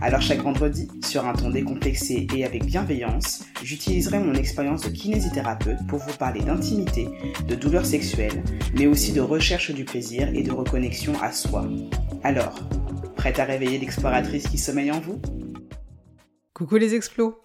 Alors 0.00 0.20
chaque 0.20 0.42
vendredi, 0.42 0.88
sur 1.04 1.26
un 1.26 1.32
ton 1.32 1.50
décomplexé 1.50 2.26
et 2.34 2.44
avec 2.44 2.64
bienveillance, 2.64 3.44
j'utiliserai 3.64 4.20
mon 4.20 4.34
expérience 4.34 4.82
de 4.82 4.90
kinésithérapeute 4.90 5.84
pour 5.88 5.98
vous 5.98 6.16
parler 6.16 6.40
d'intimité, 6.40 7.08
de 7.48 7.54
douleurs 7.56 7.84
sexuelles, 7.84 8.44
mais 8.74 8.86
aussi 8.86 9.12
de 9.12 9.20
recherche 9.20 9.72
du 9.72 9.84
plaisir 9.84 10.28
et 10.28 10.42
de 10.44 10.52
reconnexion 10.52 11.20
à 11.20 11.32
soi. 11.32 11.68
Alors, 12.22 12.60
prête 13.16 13.40
à 13.40 13.44
réveiller 13.44 13.78
l'exploratrice 13.78 14.46
qui 14.46 14.58
sommeille 14.58 14.92
en 14.92 15.00
vous? 15.00 15.20
Coucou 16.54 16.76
les 16.76 16.94
explos 16.94 17.36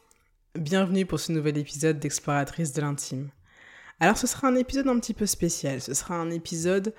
Bienvenue 0.58 1.08
pour 1.08 1.20
ce 1.20 1.32
nouvel 1.32 1.58
épisode 1.58 1.98
d'Exploratrice 1.98 2.74
de 2.74 2.82
l'intime. 2.82 3.30
Alors 4.00 4.18
ce 4.18 4.28
sera 4.28 4.48
un 4.48 4.56
épisode 4.56 4.88
un 4.88 5.00
petit 5.00 5.16
peu 5.16 5.26
spécial, 5.26 5.82
ce 5.82 5.96
sera 5.96 6.16
un 6.16 6.30
épisode... 6.30 6.94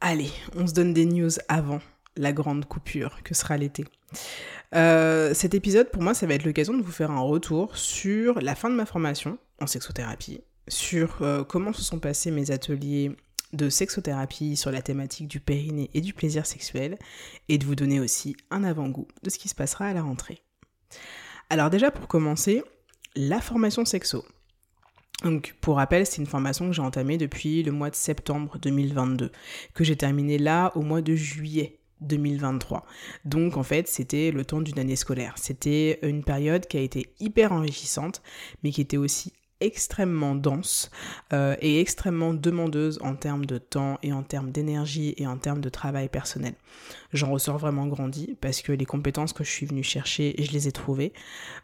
Allez, 0.00 0.30
on 0.54 0.66
se 0.66 0.74
donne 0.74 0.92
des 0.92 1.06
news 1.06 1.30
avant 1.48 1.80
la 2.16 2.32
grande 2.32 2.66
coupure 2.66 3.22
que 3.22 3.34
sera 3.34 3.56
l'été. 3.56 3.84
Euh, 4.74 5.34
cet 5.34 5.54
épisode, 5.54 5.90
pour 5.90 6.02
moi, 6.02 6.14
ça 6.14 6.26
va 6.26 6.34
être 6.34 6.44
l'occasion 6.44 6.74
de 6.74 6.82
vous 6.82 6.92
faire 6.92 7.10
un 7.10 7.20
retour 7.20 7.76
sur 7.76 8.40
la 8.40 8.54
fin 8.54 8.70
de 8.70 8.74
ma 8.74 8.86
formation 8.86 9.38
en 9.60 9.66
sexothérapie, 9.66 10.40
sur 10.68 11.22
euh, 11.22 11.44
comment 11.44 11.72
se 11.72 11.82
sont 11.82 11.98
passés 11.98 12.30
mes 12.30 12.50
ateliers 12.50 13.12
de 13.52 13.68
sexothérapie 13.68 14.56
sur 14.56 14.72
la 14.72 14.82
thématique 14.82 15.28
du 15.28 15.38
périnée 15.38 15.90
et 15.94 16.00
du 16.00 16.12
plaisir 16.12 16.44
sexuel, 16.44 16.98
et 17.48 17.58
de 17.58 17.64
vous 17.64 17.76
donner 17.76 18.00
aussi 18.00 18.36
un 18.50 18.64
avant-goût 18.64 19.06
de 19.22 19.30
ce 19.30 19.38
qui 19.38 19.48
se 19.48 19.54
passera 19.54 19.86
à 19.86 19.94
la 19.94 20.02
rentrée. 20.02 20.42
Alors 21.50 21.70
déjà, 21.70 21.90
pour 21.90 22.08
commencer, 22.08 22.64
la 23.14 23.40
formation 23.40 23.84
sexo. 23.84 24.24
Donc, 25.22 25.54
pour 25.60 25.76
rappel, 25.76 26.04
c'est 26.04 26.20
une 26.20 26.26
formation 26.26 26.66
que 26.66 26.72
j'ai 26.72 26.82
entamée 26.82 27.16
depuis 27.16 27.62
le 27.62 27.70
mois 27.70 27.90
de 27.90 27.94
septembre 27.94 28.58
2022, 28.58 29.30
que 29.72 29.84
j'ai 29.84 29.96
terminée 29.96 30.38
là 30.38 30.72
au 30.74 30.82
mois 30.82 31.00
de 31.00 31.14
juillet 31.14 31.78
2023. 32.04 32.84
Donc 33.24 33.56
en 33.56 33.62
fait, 33.62 33.88
c'était 33.88 34.30
le 34.30 34.44
temps 34.44 34.60
d'une 34.60 34.78
année 34.78 34.96
scolaire. 34.96 35.34
C'était 35.36 35.98
une 36.02 36.24
période 36.24 36.66
qui 36.66 36.76
a 36.76 36.80
été 36.80 37.14
hyper 37.20 37.52
enrichissante, 37.52 38.22
mais 38.62 38.70
qui 38.70 38.80
était 38.80 38.96
aussi 38.96 39.32
extrêmement 39.60 40.34
dense 40.34 40.90
euh, 41.32 41.56
et 41.60 41.80
extrêmement 41.80 42.34
demandeuse 42.34 42.98
en 43.02 43.14
termes 43.14 43.46
de 43.46 43.58
temps 43.58 43.98
et 44.02 44.12
en 44.12 44.22
termes 44.22 44.50
d'énergie 44.50 45.14
et 45.16 45.26
en 45.26 45.38
termes 45.38 45.60
de 45.60 45.68
travail 45.68 46.08
personnel. 46.08 46.54
J'en 47.12 47.30
ressors 47.30 47.58
vraiment 47.58 47.86
grandi 47.86 48.36
parce 48.40 48.60
que 48.60 48.72
les 48.72 48.84
compétences 48.84 49.32
que 49.32 49.44
je 49.44 49.50
suis 49.50 49.66
venue 49.66 49.84
chercher, 49.84 50.34
je 50.38 50.50
les 50.50 50.66
ai 50.66 50.72
trouvées. 50.72 51.12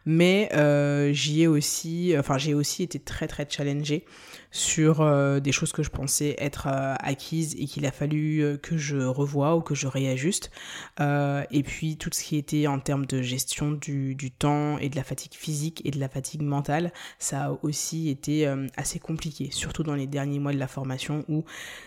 Mais 0.05 0.49
euh, 0.53 1.11
j'y 1.11 1.43
ai 1.43 1.47
aussi, 1.47 2.13
enfin 2.17 2.37
j'ai 2.37 2.53
aussi 2.53 2.83
été 2.83 2.99
très 2.99 3.27
très 3.27 3.45
challengée 3.49 4.05
sur 4.51 5.01
euh, 5.01 5.39
des 5.39 5.51
choses 5.51 5.73
que 5.73 5.83
je 5.83 5.89
pensais 5.89 6.35
être 6.37 6.67
acquises 6.67 7.55
et 7.59 7.65
qu'il 7.65 7.85
a 7.85 7.91
fallu 7.91 8.57
que 8.61 8.77
je 8.77 8.97
revoie 8.97 9.55
ou 9.55 9.61
que 9.61 9.75
je 9.75 9.87
réajuste. 9.87 10.51
et 10.99 11.63
puis 11.63 11.97
tout 11.97 12.09
ce 12.13 12.23
qui 12.23 12.37
était 12.37 12.67
en 12.67 12.79
termes 12.79 13.05
de 13.05 13.21
gestion 13.21 13.71
du, 13.71 14.15
du, 14.15 14.31
temps 14.31 14.77
et 14.77 14.89
de 14.89 14.95
la 14.95 15.03
fatigue 15.03 15.33
physique 15.33 15.81
et 15.85 15.91
de 15.91 15.99
la 15.99 16.09
fatigue 16.09 16.41
mentale, 16.41 16.93
ça 17.19 17.45
a 17.45 17.57
aussi 17.63 17.80
été 17.89 18.47
assez 18.77 18.99
compliqué, 18.99 19.49
surtout 19.51 19.83
dans 19.83 19.95
les 19.95 20.07
derniers 20.07 20.39
mois 20.39 20.53
de 20.53 20.57
la 20.57 20.67
formation 20.67 21.25
où 21.27 21.43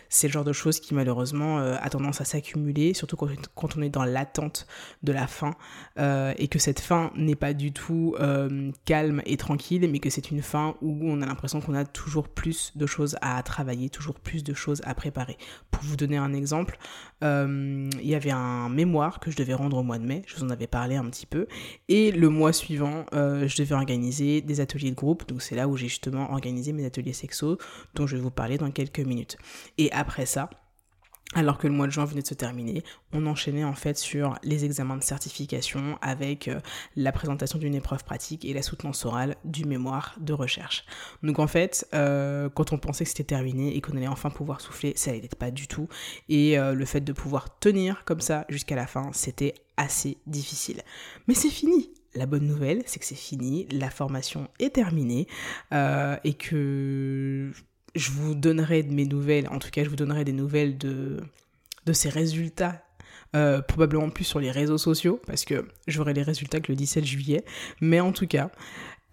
c'est 0.09 0.29
le 0.29 0.33
genre 0.33 0.45
de 0.45 0.53
choses 0.53 0.81
qui 0.81 0.95
malheureusement 0.95 1.59
a 1.59 1.89
tendance 1.91 2.21
à 2.21 2.25
s'accumuler, 2.25 2.95
surtout 2.95 3.17
quand, 3.17 3.77
on 3.77 3.83
est 3.83 3.89
dans 3.89 4.05
l'attente 4.05 4.67
de 5.03 5.13
la 5.13 5.27
fin 5.27 5.55
et 5.97 6.49
que 6.49 6.59
cette 6.59 6.81
fin 6.81 7.11
n'est 7.17 7.35
pas 7.35 7.53
du 7.53 7.73
tout 7.73 8.15
calme 8.85 9.23
et 9.27 9.37
tranquille, 9.37 9.89
mais 9.91 9.99
que 9.99 10.11
c'est 10.11 10.31
une 10.31 10.43
fin 10.43 10.75
où 10.83 10.99
on 11.03 11.23
a 11.23 11.27
l'impression 11.27 11.61
qu'on 11.61 11.75
a 11.75 11.85
toujours 11.85 12.29
plus 12.29 12.73
de 12.77 12.87
choses 12.87 13.17
à 13.21 13.43
travailler, 13.43 13.89
toujours 13.89 14.19
plus 14.21 14.45
de 14.45 14.55
choses 14.55 14.81
à 14.85 14.95
préparer. 14.95 15.37
Pour 15.71 15.83
vous 15.83 15.97
donner 15.97 16.17
un 16.17 16.33
exemple, 16.33 16.79
euh, 17.23 17.89
il 18.01 18.09
y 18.09 18.15
avait 18.15 18.31
un 18.31 18.69
mémoire 18.69 19.21
que 19.21 19.31
je 19.31 19.37
devais 19.37 19.55
rendre 19.55 19.79
au 19.79 19.83
mois 19.83 19.99
de 19.99 20.05
mai, 20.05 20.23
je 20.27 20.37
vous 20.37 20.45
en 20.45 20.51
avais 20.51 20.67
parlé 20.67 20.97
un 20.97 21.05
petit 21.07 21.27
peu, 21.27 21.47
et 21.89 22.13
le 22.13 22.29
mois 22.29 22.53
suivant, 22.53 23.07
euh, 23.13 23.49
je 23.49 23.57
devais 23.57 23.75
organiser 23.75 24.41
des 24.41 24.61
ateliers 24.61 24.91
de 24.91 24.97
groupe, 24.97 25.27
donc 25.29 25.43
c'est 25.43 25.55
là 25.55 25.69
où 25.69 25.77
j'ai 25.77 25.84
justement 25.89 26.33
organisé 26.33 26.73
mes 26.73 26.85
ateliers 26.85 27.13
sexo, 27.13 27.59
dont 27.95 28.07
je 28.07 28.17
vais 28.17 28.23
vous 28.23 28.31
parler 28.31 28.59
dans 28.59 28.71
quelques 28.71 29.01
minutes. 29.01 29.37
Et 29.79 29.91
après 29.93 30.27
ça, 30.27 30.51
alors 31.35 31.59
que 31.59 31.67
le 31.67 31.73
mois 31.73 31.87
de 31.87 31.93
juin 31.93 32.05
venait 32.05 32.23
de 32.23 32.27
se 32.27 32.35
terminer, 32.35 32.85
on 33.13 33.27
enchaînait 33.27 33.65
en 33.65 33.75
fait 33.75 33.99
sur 33.99 34.37
les 34.43 34.65
examens 34.65 34.97
de 34.97 35.03
certification 35.03 35.99
avec 36.01 36.49
euh, 36.49 36.61
la 36.97 37.13
présentation 37.13 37.59
d'une 37.59 37.75
épreuve 37.75 38.05
pratique 38.05 38.45
et 38.45 38.53
la 38.53 38.63
soutenance 38.63 39.05
orale 39.05 39.37
du 39.45 39.65
mémoire 39.65 40.17
de 40.21 40.33
recherche. 40.33 40.85
Donc 41.23 41.39
en 41.39 41.47
fait, 41.47 41.89
euh, 41.93 42.49
quand 42.51 42.73
on 42.73 42.79
pensait 42.79 43.05
que 43.05 43.11
c'était 43.11 43.25
terminé 43.25 43.77
et 43.77 43.81
qu'on 43.81 43.97
allait 43.97 44.07
enfin 44.07 44.31
pouvoir 44.31 44.61
souffler, 44.61 44.93
ça 44.97 45.13
n'allait 45.13 45.29
pas 45.29 45.51
du 45.51 45.67
tout. 45.67 45.89
Et 46.29 46.59
euh, 46.59 46.75
le 46.75 46.85
fait 46.85 47.01
de 47.01 47.13
pouvoir 47.13 47.59
tenir 47.59 48.05
comme 48.05 48.21
ça 48.21 48.45
jusqu'à 48.49 48.77
la 48.77 48.87
fin, 48.87 49.11
c'était 49.13 49.55
assez 49.77 50.19
difficile. 50.27 50.83
Mais 51.27 51.35
c'est 51.35 51.51
fini 51.51 51.91
la 52.15 52.27
bonne 52.27 52.47
nouvelle, 52.47 52.83
c'est 52.87 52.99
que 52.99 53.05
c'est 53.07 53.15
fini, 53.15 53.67
la 53.71 53.91
formation 53.91 54.49
est 54.59 54.75
terminée 54.75 55.27
et 55.73 56.35
que 56.35 57.51
je 57.95 58.11
vous 58.11 58.35
donnerai 58.35 58.83
de 58.83 58.93
mes 58.93 59.07
nouvelles, 59.07 59.49
en 59.49 59.59
tout 59.59 59.71
cas 59.71 59.85
je 59.85 59.89
vous 59.89 59.97
donnerai 59.97 60.25
des 60.25 60.33
nouvelles 60.33 60.77
de, 60.79 61.21
de 61.87 61.93
ces 61.93 62.09
résultats, 62.09 62.83
euh, 63.35 63.61
probablement 63.63 64.11
plus 64.11 64.25
sur 64.25 64.41
les 64.41 64.51
réseaux 64.51 64.79
sociaux, 64.79 65.21
parce 65.27 65.45
que 65.45 65.67
j'aurai 65.87 66.15
les 66.15 66.23
résultats 66.23 66.61
que 66.61 66.73
le 66.73 66.77
17 66.77 67.05
juillet, 67.05 67.45
mais 67.81 68.01
en 68.01 68.13
tout 68.13 68.27
cas, 68.27 68.51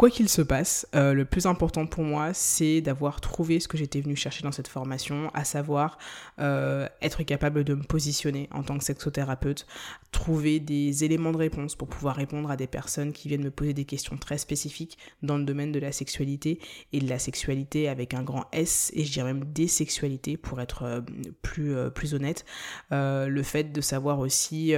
Quoi 0.01 0.09
qu'il 0.09 0.29
se 0.29 0.41
passe, 0.41 0.88
euh, 0.95 1.13
le 1.13 1.25
plus 1.25 1.45
important 1.45 1.85
pour 1.85 2.03
moi, 2.03 2.34
c'est 2.34 2.81
d'avoir 2.81 3.22
trouvé 3.22 3.59
ce 3.59 3.67
que 3.67 3.78
j'étais 3.78 4.01
venu 4.01 4.16
chercher 4.16 4.41
dans 4.41 4.51
cette 4.51 4.67
formation, 4.67 5.29
à 5.35 5.44
savoir 5.44 6.00
euh, 6.39 6.88
être 7.03 7.22
capable 7.22 7.63
de 7.63 7.75
me 7.75 7.84
positionner 7.84 8.50
en 8.51 8.63
tant 8.63 8.79
que 8.79 8.84
sexothérapeute, 8.84 9.67
trouver 10.12 10.59
des 10.59 11.03
éléments 11.03 11.31
de 11.31 11.38
réponse 11.38 11.75
pour 11.75 11.88
pouvoir 11.88 12.16
répondre 12.16 12.50
à 12.50 12.57
des 12.57 12.66
personnes 12.66 13.12
qui 13.12 13.28
viennent 13.28 13.44
me 13.44 13.51
poser 13.51 13.75
des 13.75 13.85
questions 13.85 14.17
très 14.17 14.39
spécifiques 14.39 14.97
dans 15.22 15.38
le 15.38 15.44
domaine 15.44 15.72
de 15.72 15.78
la 15.78 15.91
sexualité 15.91 16.59
et 16.94 17.00
de 17.00 17.07
la 17.07 17.19
sexualité 17.19 17.88
avec 17.88 18.16
un 18.16 18.23
grand 18.23 18.45
S 18.53 18.89
et 18.95 19.06
je 19.06 19.12
dirais 19.12 19.35
même 19.35 19.45
des 19.53 19.68
sexualités 19.68 20.35
pour 20.35 20.62
être 20.62 20.81
euh, 20.81 21.01
plus, 21.44 21.75
plus 21.94 22.16
honnête. 22.16 22.44
le 22.89 23.44
fait 23.44 23.66
de 23.66 23.81
savoir 23.81 24.18
aussi 24.18 24.73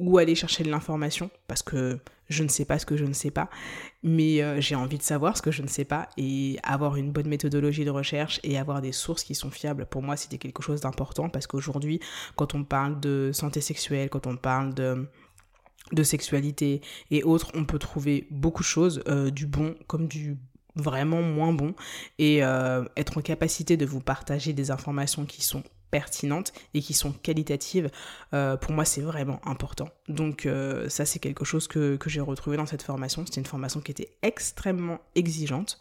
où 0.00 0.16
aller 0.16 0.34
chercher 0.34 0.64
de 0.64 0.70
l'information 0.70 1.28
parce 1.46 1.62
que 1.62 2.00
je 2.28 2.42
ne 2.42 2.48
sais 2.48 2.64
pas 2.64 2.78
ce 2.78 2.86
que 2.86 2.96
je 2.96 3.04
ne 3.04 3.12
sais 3.12 3.30
pas, 3.30 3.48
mais 4.02 4.42
euh, 4.42 4.60
j'ai 4.60 4.74
envie 4.74 4.98
de 4.98 5.02
savoir 5.02 5.36
ce 5.36 5.42
que 5.42 5.50
je 5.50 5.62
ne 5.62 5.68
sais 5.68 5.84
pas 5.84 6.08
et 6.16 6.58
avoir 6.62 6.96
une 6.96 7.12
bonne 7.12 7.28
méthodologie 7.28 7.84
de 7.84 7.90
recherche 7.90 8.40
et 8.42 8.58
avoir 8.58 8.82
des 8.82 8.92
sources 8.92 9.22
qui 9.22 9.34
sont 9.34 9.50
fiables, 9.50 9.86
pour 9.86 10.02
moi 10.02 10.16
c'était 10.16 10.38
quelque 10.38 10.62
chose 10.62 10.80
d'important 10.80 11.28
parce 11.28 11.46
qu'aujourd'hui 11.46 12.00
quand 12.34 12.54
on 12.54 12.64
parle 12.64 13.00
de 13.00 13.30
santé 13.32 13.60
sexuelle, 13.60 14.10
quand 14.10 14.26
on 14.26 14.36
parle 14.36 14.74
de 14.74 16.02
sexualité 16.02 16.80
et 17.10 17.22
autres, 17.22 17.50
on 17.54 17.64
peut 17.64 17.78
trouver 17.78 18.26
beaucoup 18.30 18.62
de 18.62 18.68
choses, 18.68 19.02
euh, 19.08 19.30
du 19.30 19.46
bon 19.46 19.76
comme 19.86 20.08
du 20.08 20.36
vraiment 20.74 21.22
moins 21.22 21.52
bon, 21.52 21.74
et 22.18 22.44
euh, 22.44 22.84
être 22.96 23.16
en 23.16 23.22
capacité 23.22 23.78
de 23.78 23.86
vous 23.86 24.00
partager 24.00 24.52
des 24.52 24.70
informations 24.70 25.24
qui 25.24 25.42
sont 25.42 25.62
pertinentes 25.90 26.52
et 26.74 26.82
qui 26.82 26.92
sont 26.92 27.12
qualitatives, 27.12 27.90
pour 28.30 28.72
moi 28.72 28.84
c'est 28.84 29.00
vraiment 29.00 29.40
important. 29.46 29.88
Donc 30.08 30.46
euh, 30.46 30.88
ça 30.88 31.04
c'est 31.04 31.18
quelque 31.18 31.44
chose 31.44 31.66
que, 31.66 31.96
que 31.96 32.08
j'ai 32.08 32.20
retrouvé 32.20 32.56
dans 32.56 32.66
cette 32.66 32.82
formation. 32.82 33.24
C'était 33.26 33.40
une 33.40 33.46
formation 33.46 33.80
qui 33.80 33.90
était 33.90 34.10
extrêmement 34.22 35.00
exigeante 35.14 35.78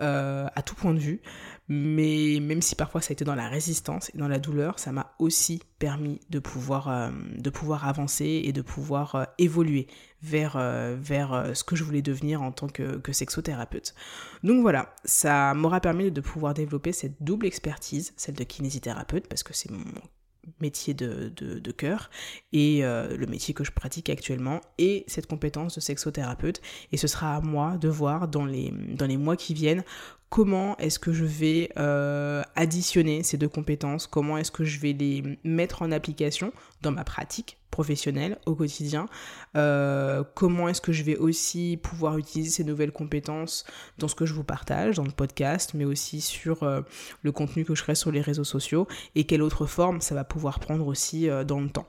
euh, 0.00 0.48
à 0.54 0.62
tout 0.62 0.74
point 0.74 0.94
de 0.94 0.98
vue, 0.98 1.20
mais 1.68 2.38
même 2.40 2.62
si 2.62 2.74
parfois 2.74 3.00
ça 3.00 3.10
a 3.10 3.12
été 3.12 3.24
dans 3.24 3.34
la 3.34 3.48
résistance 3.48 4.10
et 4.14 4.18
dans 4.18 4.26
la 4.26 4.38
douleur, 4.38 4.78
ça 4.78 4.90
m'a 4.90 5.14
aussi 5.18 5.62
permis 5.78 6.20
de 6.30 6.38
pouvoir, 6.38 7.12
de 7.36 7.50
pouvoir 7.50 7.86
avancer 7.86 8.42
et 8.44 8.52
de 8.52 8.62
pouvoir 8.62 9.28
évoluer 9.38 9.86
vers, 10.22 10.56
vers 10.96 11.50
ce 11.54 11.62
que 11.62 11.76
je 11.76 11.84
voulais 11.84 12.02
devenir 12.02 12.42
en 12.42 12.52
tant 12.52 12.68
que, 12.68 12.96
que 12.96 13.12
sexothérapeute. 13.12 13.94
Donc 14.42 14.62
voilà, 14.62 14.94
ça 15.04 15.54
m'aura 15.54 15.80
permis 15.80 16.10
de 16.10 16.20
pouvoir 16.20 16.54
développer 16.54 16.92
cette 16.92 17.22
double 17.22 17.46
expertise, 17.46 18.12
celle 18.16 18.34
de 18.34 18.44
kinésithérapeute, 18.44 19.28
parce 19.28 19.42
que 19.42 19.52
c'est 19.52 19.70
mon 19.70 19.84
métier 20.60 20.94
de, 20.94 21.28
de, 21.28 21.72
cœur 21.72 22.10
et 22.52 22.84
euh, 22.84 23.16
le 23.16 23.26
métier 23.26 23.54
que 23.54 23.64
je 23.64 23.72
pratique 23.72 24.10
actuellement 24.10 24.60
et 24.78 25.04
cette 25.06 25.26
compétence 25.26 25.74
de 25.76 25.80
sexothérapeute. 25.80 26.60
Et 26.92 26.96
ce 26.96 27.06
sera 27.06 27.36
à 27.36 27.40
moi 27.40 27.76
de 27.76 27.88
voir 27.88 28.28
dans 28.28 28.44
les, 28.44 28.70
dans 28.70 29.06
les 29.06 29.16
mois 29.16 29.36
qui 29.36 29.54
viennent 29.54 29.84
comment 30.30 30.76
est-ce 30.78 30.98
que 30.98 31.12
je 31.12 31.24
vais 31.24 31.70
euh, 31.78 32.42
additionner 32.56 33.22
ces 33.22 33.36
deux 33.36 33.48
compétences, 33.48 34.06
comment 34.06 34.38
est-ce 34.38 34.50
que 34.50 34.64
je 34.64 34.80
vais 34.80 34.92
les 34.92 35.22
mettre 35.44 35.82
en 35.82 35.92
application 35.92 36.52
dans 36.80 36.90
ma 36.90 37.04
pratique 37.04 37.58
professionnel 37.72 38.38
au 38.46 38.54
quotidien, 38.54 39.06
euh, 39.56 40.22
comment 40.34 40.68
est-ce 40.68 40.80
que 40.80 40.92
je 40.92 41.02
vais 41.02 41.16
aussi 41.16 41.80
pouvoir 41.82 42.18
utiliser 42.18 42.50
ces 42.50 42.64
nouvelles 42.64 42.92
compétences 42.92 43.64
dans 43.98 44.06
ce 44.06 44.14
que 44.14 44.26
je 44.26 44.34
vous 44.34 44.44
partage, 44.44 44.96
dans 44.96 45.04
le 45.04 45.10
podcast, 45.10 45.72
mais 45.74 45.84
aussi 45.84 46.20
sur 46.20 46.62
euh, 46.62 46.82
le 47.22 47.32
contenu 47.32 47.64
que 47.64 47.74
je 47.74 47.82
crée 47.82 47.96
sur 47.96 48.12
les 48.12 48.20
réseaux 48.20 48.44
sociaux, 48.44 48.86
et 49.16 49.24
quelle 49.24 49.42
autre 49.42 49.66
forme 49.66 50.00
ça 50.00 50.14
va 50.14 50.22
pouvoir 50.22 50.60
prendre 50.60 50.86
aussi 50.86 51.28
euh, 51.28 51.42
dans 51.42 51.60
le 51.60 51.70
temps. 51.70 51.86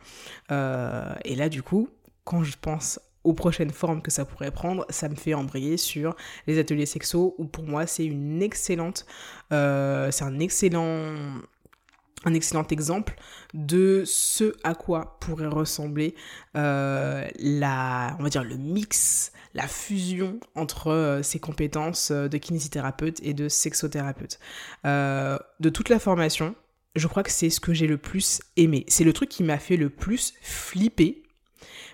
et 0.50 1.35
là, 1.35 1.50
du 1.50 1.62
coup, 1.62 1.89
quand 2.24 2.44
je 2.44 2.56
pense 2.59 3.00
aux 3.25 3.33
prochaines 3.33 3.71
formes 3.71 4.01
que 4.01 4.12
ça 4.12 4.25
pourrait 4.25 4.51
prendre, 4.51 4.86
ça 4.89 5.09
me 5.09 5.15
fait 5.15 5.33
embrayer 5.33 5.77
sur 5.77 6.15
les 6.47 6.59
ateliers 6.59 6.86
sexo, 6.86 7.36
où 7.38 7.45
pour 7.45 7.65
moi 7.65 7.86
c'est 7.88 8.06
une 8.06 8.41
excellente, 8.41 9.06
c'est 9.50 10.24
un 10.24 10.39
excellent 10.39 11.41
un 12.25 12.33
excellent 12.33 12.67
exemple 12.69 13.15
de 13.53 14.03
ce 14.05 14.53
à 14.63 14.75
quoi 14.75 15.17
pourrait 15.19 15.47
ressembler 15.47 16.15
euh, 16.55 17.27
la, 17.39 18.15
on 18.19 18.23
va 18.23 18.29
dire 18.29 18.43
le 18.43 18.57
mix, 18.57 19.31
la 19.53 19.67
fusion 19.67 20.39
entre 20.55 20.87
euh, 20.87 21.23
ces 21.23 21.39
compétences 21.39 22.11
euh, 22.11 22.27
de 22.27 22.37
kinésithérapeute 22.37 23.19
et 23.23 23.33
de 23.33 23.49
sexothérapeute. 23.49 24.39
de 24.83 25.69
toute 25.69 25.89
la 25.89 25.99
formation, 25.99 26.55
je 26.95 27.07
crois 27.07 27.23
que 27.23 27.31
c'est 27.31 27.49
ce 27.49 27.59
que 27.59 27.73
j'ai 27.73 27.87
le 27.87 27.97
plus 27.97 28.41
aimé. 28.55 28.85
C'est 28.87 29.03
le 29.03 29.13
truc 29.13 29.29
qui 29.29 29.43
m'a 29.43 29.57
fait 29.57 29.77
le 29.77 29.89
plus 29.89 30.33
flipper, 30.41 31.23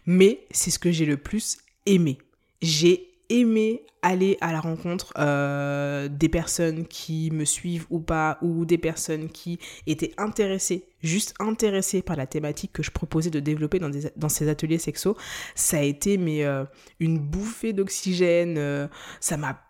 mais 0.05 0.45
c'est 0.51 0.71
ce 0.71 0.79
que 0.79 0.91
j'ai 0.91 1.05
le 1.05 1.17
plus 1.17 1.57
aimé. 1.85 2.17
J'ai 2.61 3.08
aimé 3.29 3.83
aller 4.01 4.37
à 4.41 4.51
la 4.51 4.59
rencontre 4.59 5.13
euh, 5.17 6.07
des 6.07 6.29
personnes 6.29 6.85
qui 6.87 7.31
me 7.31 7.45
suivent 7.45 7.85
ou 7.89 7.99
pas, 7.99 8.37
ou 8.41 8.65
des 8.65 8.77
personnes 8.77 9.29
qui 9.29 9.59
étaient 9.87 10.13
intéressées, 10.17 10.85
juste 11.01 11.33
intéressées 11.39 12.01
par 12.01 12.15
la 12.15 12.25
thématique 12.25 12.71
que 12.73 12.83
je 12.83 12.91
proposais 12.91 13.29
de 13.29 13.39
développer 13.39 13.79
dans, 13.79 14.29
ces 14.29 14.49
ateliers 14.49 14.77
sexo, 14.77 15.17
ça 15.55 15.77
a 15.77 15.81
été 15.81 16.17
mais, 16.17 16.43
euh, 16.45 16.63
une 16.99 17.19
bouffée 17.19 17.73
d'oxygène, 17.73 18.57
euh, 18.57 18.87
ça 19.19 19.37
m'a 19.37 19.61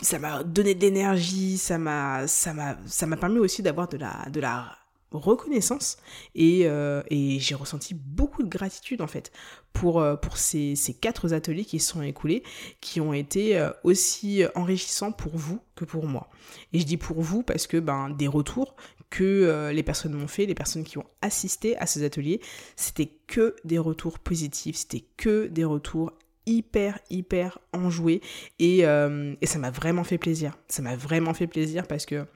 ça 0.00 0.20
m'a 0.20 0.44
donné 0.44 0.76
de 0.76 0.80
l'énergie, 0.80 1.58
ça 1.58 1.76
m'a 1.76 2.28
ça 2.28 2.52
m'a 2.54 3.16
permis 3.16 3.40
aussi 3.40 3.62
d'avoir 3.62 3.88
de 3.88 3.96
la 3.96 4.78
reconnaissance 5.12 5.96
et, 6.34 6.62
euh, 6.66 7.02
et 7.08 7.38
j'ai 7.40 7.54
ressenti 7.54 7.94
beaucoup 7.94 8.42
de 8.42 8.48
gratitude 8.48 9.00
en 9.00 9.06
fait 9.06 9.32
pour, 9.72 10.00
euh, 10.00 10.16
ces, 10.34 10.76
quatre 11.00 11.32
ateliers 11.32 11.64
qui 11.64 11.78
se 11.78 11.92
sont 11.92 12.02
écoulés 12.02 12.42
qui 12.80 13.00
ont 13.00 13.12
été 13.12 13.58
euh, 13.58 13.70
aussi 13.84 14.42
enrichissants 14.54 15.12
pour 15.12 15.36
vous 15.36 15.60
que 15.74 15.84
pour 15.84 16.06
moi. 16.06 16.28
Et 16.72 16.80
je 16.80 16.84
dis 16.84 16.96
pour 16.96 17.22
vous 17.22 17.42
parce 17.42 17.66
que 17.66 17.78
ben, 17.78 18.10
des 18.10 18.28
retours 18.28 18.76
que 19.10 19.70
les 19.72 19.82
personnes 19.82 20.12
m'ont 20.12 20.28
fait, 20.28 20.44
les 20.44 20.54
personnes 20.54 20.84
qui 20.84 20.98
ont 20.98 21.06
assisté 21.22 21.78
à 21.78 21.86
ces 21.86 22.04
ateliers, 22.04 22.42
c'était 22.76 23.10
que 23.26 23.56
des 23.64 23.78
retours 23.78 24.18
positifs, 24.18 24.76
c'était 24.76 25.04
que 25.16 25.46
des 25.46 25.64
retours 25.64 26.12
hyper 26.44 26.98
hyper 27.08 27.58
enjoués 27.72 28.20
et 28.58 28.82
ça 28.82 29.58
m'a 29.58 29.70
vraiment 29.70 30.04
fait 30.04 30.18
plaisir. 30.18 30.58
Ça 30.68 30.82
m'a 30.82 30.94
vraiment 30.94 31.32
fait 31.32 31.46
plaisir 31.46 31.86
parce 31.86 32.04
que 32.04 32.26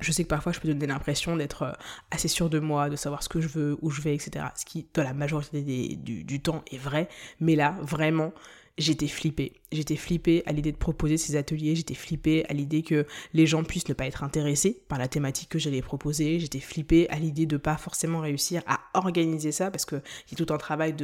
je 0.00 0.12
sais 0.12 0.24
que 0.24 0.28
parfois 0.28 0.52
je 0.52 0.60
peux 0.60 0.68
donner 0.68 0.86
l'impression 0.86 1.36
d'être 1.36 1.62
euh, 1.62 1.72
assez 2.10 2.28
sûr 2.28 2.50
de 2.50 2.58
moi, 2.58 2.90
de 2.90 2.96
savoir 2.96 3.22
ce 3.22 3.28
que 3.28 3.40
je 3.40 3.48
veux, 3.48 3.76
où 3.82 3.90
je 3.90 4.00
vais, 4.02 4.14
etc. 4.14 4.46
Ce 4.56 4.64
qui, 4.64 4.86
dans 4.94 5.02
la 5.02 5.14
majorité 5.14 5.62
du, 5.62 6.24
du, 6.24 6.40
temps, 6.40 6.62
est 6.70 6.78
vrai. 6.78 7.08
Mais 7.40 7.56
là, 7.56 7.76
vraiment, 7.82 8.32
j'étais 8.80 9.06
flippée. 9.06 9.52
J'étais 9.72 9.96
flippée 9.96 10.42
à 10.46 10.52
l'idée 10.52 10.72
de 10.72 10.76
proposer 10.76 11.16
ces 11.16 11.36
ateliers, 11.36 11.76
j'étais 11.76 11.94
flippée 11.94 12.44
à 12.48 12.54
l'idée 12.54 12.82
que 12.82 13.06
les 13.34 13.46
gens 13.46 13.62
puissent 13.62 13.88
ne 13.88 13.94
pas 13.94 14.06
être 14.06 14.24
intéressés 14.24 14.82
par 14.88 14.98
la 14.98 15.06
thématique 15.06 15.50
que 15.50 15.58
j'allais 15.58 15.82
proposer, 15.82 16.40
j'étais 16.40 16.60
flippée 16.60 17.08
à 17.10 17.18
l'idée 17.18 17.46
de 17.46 17.56
pas 17.56 17.76
forcément 17.76 18.20
réussir 18.20 18.62
à 18.66 18.80
organiser 18.94 19.52
ça 19.52 19.70
parce 19.70 19.84
que 19.84 19.96
a 19.96 20.34
tout 20.36 20.52
un 20.52 20.58
travail 20.58 20.94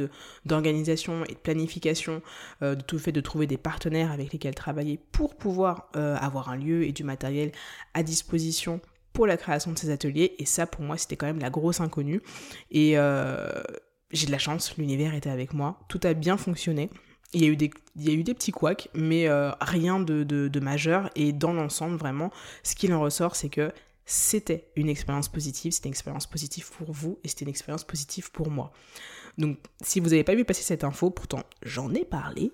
d'organisation 0.45 1.23
et 1.25 1.33
de 1.33 1.39
planification, 1.39 2.21
euh, 2.63 2.75
de 2.75 2.81
tout 2.81 2.95
le 2.95 3.01
fait 3.01 3.11
de 3.11 3.21
trouver 3.21 3.45
des 3.47 3.57
partenaires 3.57 4.11
avec 4.11 4.33
lesquels 4.33 4.55
travailler 4.55 4.99
pour 5.11 5.35
pouvoir 5.35 5.89
euh, 5.95 6.15
avoir 6.17 6.49
un 6.49 6.57
lieu 6.57 6.83
et 6.83 6.91
du 6.91 7.03
matériel 7.03 7.51
à 7.93 8.01
disposition 8.01 8.81
pour 9.13 9.27
la 9.27 9.37
création 9.37 9.71
de 9.71 9.77
ces 9.77 9.91
ateliers 9.91 10.35
et 10.39 10.45
ça 10.45 10.67
pour 10.67 10.81
moi 10.81 10.97
c'était 10.97 11.15
quand 11.15 11.27
même 11.27 11.39
la 11.39 11.49
grosse 11.49 11.79
inconnue 11.79 12.21
et 12.71 12.97
euh, 12.97 13.49
j'ai 14.11 14.27
de 14.27 14.31
la 14.31 14.37
chance, 14.37 14.77
l'univers 14.77 15.13
était 15.13 15.29
avec 15.29 15.53
moi, 15.53 15.79
tout 15.89 15.99
a 16.03 16.13
bien 16.13 16.37
fonctionné. 16.37 16.89
Il 17.33 17.41
y, 17.41 17.45
a 17.45 17.49
eu 17.49 18.23
des, 18.23 18.33
petits 18.33 18.51
couacs, 18.51 18.89
mais 18.93 19.27
euh, 19.27 19.51
rien 19.59 19.99
de, 19.99 20.23
de, 20.23 20.59
majeur. 20.59 21.09
Et 21.15 21.33
dans 21.33 21.51
l'ensemble, 21.51 21.97
vraiment, 21.97 22.31
ce 22.63 22.73
qu'il 22.73 22.93
en 22.93 23.01
ressort, 23.01 23.35
c'est 23.35 23.49
que 23.49 23.71
c'était 24.05 24.69
une 24.77 24.87
expérience 24.87 25.27
positive, 25.27 25.73
c'était 25.73 25.89
une 25.89 25.93
expérience 25.93 26.25
positive 26.25 26.69
pour 26.71 26.93
vous 26.93 27.19
et 27.23 27.27
c'était 27.27 27.43
une 27.43 27.49
expérience 27.49 27.83
positive 27.83 28.31
pour 28.31 28.49
moi. 28.49 28.71
Donc, 29.37 29.57
si 29.81 29.99
vous 29.99 30.09
n'avez 30.09 30.23
pas 30.23 30.35
vu 30.35 30.45
passer 30.45 30.63
cette 30.63 30.85
info, 30.85 31.09
pourtant 31.09 31.43
j'en 31.61 31.93
ai 31.93 32.05
parlé, 32.05 32.53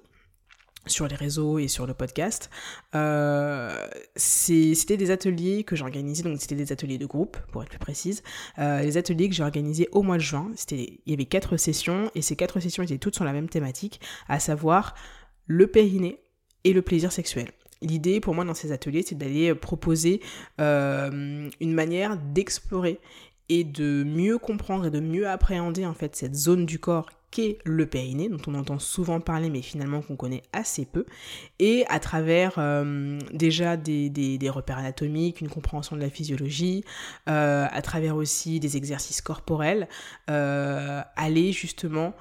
sur 0.86 1.08
les 1.08 1.16
réseaux 1.16 1.60
et 1.60 1.68
sur 1.68 1.86
le 1.86 1.94
podcast. 1.94 2.50
Euh, 2.96 3.88
c'était 4.16 4.98
des 4.98 5.12
ateliers 5.12 5.64
que 5.64 5.76
j'ai 5.76 5.84
organisés, 5.84 6.24
donc 6.24 6.40
c'était 6.40 6.56
des 6.56 6.72
ateliers 6.72 6.98
de 6.98 7.06
groupe, 7.06 7.38
pour 7.52 7.64
être 7.64 7.70
plus 7.70 7.80
précise. 7.80 8.24
Euh, 8.60 8.82
les 8.82 8.98
ateliers 8.98 9.30
que 9.30 9.36
j'ai 9.36 9.44
organisés 9.44 9.88
au 9.92 10.02
mois 10.02 10.18
de 10.18 10.22
juin, 10.22 10.52
il 10.72 10.98
y 11.06 11.14
avait 11.14 11.26
quatre 11.26 11.58
sessions, 11.58 12.12
et 12.16 12.22
ces 12.22 12.36
quatre 12.36 12.60
sessions 12.60 12.84
étaient 12.84 12.98
toutes 12.98 13.16
sur 13.16 13.26
la 13.26 13.34
même 13.34 13.50
thématique, 13.50 14.02
à 14.28 14.40
savoir 14.40 14.96
le 15.46 15.68
périnée 15.68 16.20
et 16.64 16.74
le 16.74 16.82
plaisir 16.82 17.12
sexuel. 17.12 17.48
L'idée 17.82 18.22
pour 18.22 18.34
moi 18.34 18.46
dans 18.46 18.54
ces 18.54 18.72
ateliers, 18.72 19.04
c'est 19.06 19.18
d'aller 19.18 19.54
proposer 19.56 20.22
euh, 20.62 21.50
une 21.60 21.74
manière 21.74 22.18
d'explorer 22.18 23.00
et 23.50 23.66
de 23.66 24.04
mieux 24.06 24.38
comprendre 24.38 24.86
et 24.86 24.92
de 24.92 25.02
mieux 25.02 25.28
appréhender 25.28 25.86
en 25.86 25.94
fait 25.94 26.16
cette 26.16 26.36
zone 26.36 26.66
du 26.66 26.80
corps 26.80 27.10
qu'est 27.34 27.58
le 27.66 27.88
périnée, 27.88 28.30
dont 28.30 28.42
on 28.46 28.54
entend 28.54 28.78
souvent 28.78 29.20
parler 29.20 29.50
mais 29.50 29.64
finalement 29.64 30.04
qu'on 30.04 30.16
connaît 30.16 30.44
assez 30.54 30.86
peu, 30.86 31.06
et 31.58 31.84
à 31.90 32.00
travers 32.00 32.54
euh, 32.60 33.18
déjà 33.34 33.76
des, 33.76 34.50
repères 34.50 34.78
anatomiques, 34.78 35.42
une 35.42 35.50
compréhension 35.50 35.96
de 35.96 36.02
la 36.02 36.12
physiologie, 36.12 36.86
euh, 37.28 37.66
à 37.70 37.82
travers 37.82 38.16
aussi 38.16 38.60
des 38.60 38.78
exercices 38.78 39.22
corporels, 39.22 39.88
euh, 40.30 41.02
aller 41.16 41.52
justement 41.52 42.14